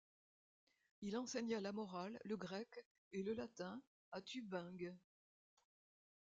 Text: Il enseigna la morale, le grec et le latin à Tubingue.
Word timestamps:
Il 1.01 1.15
enseigna 1.15 1.61
la 1.61 1.71
morale, 1.73 2.19
le 2.25 2.35
grec 2.35 2.83
et 3.13 3.21
le 3.21 3.33
latin 3.35 3.79
à 4.11 4.19
Tubingue. 4.19 4.95